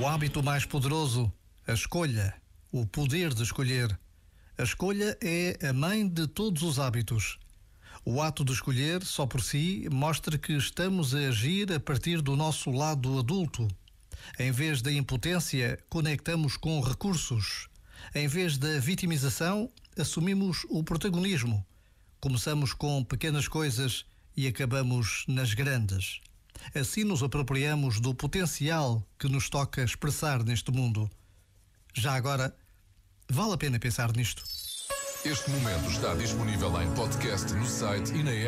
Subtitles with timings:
[0.00, 1.32] O hábito mais poderoso,
[1.66, 2.32] a escolha,
[2.70, 3.98] o poder de escolher.
[4.56, 7.36] A escolha é a mãe de todos os hábitos.
[8.04, 12.36] O ato de escolher, só por si, mostra que estamos a agir a partir do
[12.36, 13.66] nosso lado adulto.
[14.38, 17.68] Em vez da impotência, conectamos com recursos.
[18.14, 19.68] Em vez da vitimização,
[19.98, 21.66] assumimos o protagonismo.
[22.20, 24.06] Começamos com pequenas coisas
[24.36, 26.20] e acabamos nas grandes.
[26.74, 31.10] Assim nos apropriamos do potencial que nos toca expressar neste mundo.
[31.92, 32.54] Já agora,
[33.28, 34.42] vale a pena pensar nisto.
[35.24, 38.42] Este momento está disponível em podcast no site e na app.